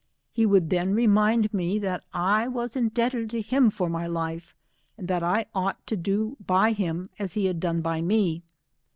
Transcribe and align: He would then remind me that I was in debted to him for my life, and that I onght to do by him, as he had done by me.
He 0.31 0.47
would 0.47 0.71
then 0.71 0.95
remind 0.95 1.53
me 1.53 1.77
that 1.77 2.03
I 2.11 2.47
was 2.47 2.75
in 2.75 2.89
debted 2.89 3.29
to 3.29 3.41
him 3.43 3.69
for 3.69 3.87
my 3.87 4.07
life, 4.07 4.55
and 4.97 5.07
that 5.07 5.21
I 5.21 5.45
onght 5.53 5.85
to 5.85 5.95
do 5.95 6.37
by 6.43 6.71
him, 6.71 7.11
as 7.19 7.33
he 7.33 7.45
had 7.45 7.59
done 7.59 7.81
by 7.81 8.01
me. 8.01 8.41